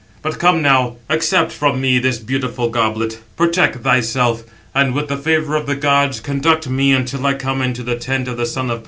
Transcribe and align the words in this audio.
But 0.23 0.39
come 0.39 0.63
now, 0.63 0.95
accept 1.09 1.51
from 1.51 1.79
me 1.79 1.99
this 1.99 2.17
beautiful 2.17 2.69
goblet; 2.69 3.19
protect 3.37 3.83
myself, 3.83 4.39
791 4.73 4.83
and, 4.87 4.95
with 4.95 5.07
the 5.09 5.15
favour 5.23 5.55
of 5.55 5.67
the 5.67 5.75
gods, 5.75 6.19
conduct 6.19 6.67
me 6.67 6.91
until 6.91 7.23
I 7.23 7.35
come 7.35 7.61
into 7.61 7.83
the 7.83 7.97
tent 7.97 8.27
of 8.27 8.37
the 8.37 8.47
son 8.47 8.71
of 8.71 8.77
Peleus." 8.77 8.79